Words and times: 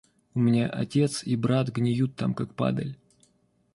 У 0.33 0.39
меня 0.39 0.67
отец 0.67 1.21
и 1.23 1.35
брат 1.35 1.69
гниют 1.69 2.15
там, 2.15 2.33
как 2.33 2.55
падаль. 2.55 2.95